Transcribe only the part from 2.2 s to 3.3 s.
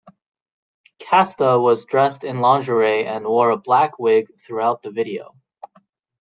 in lingerie and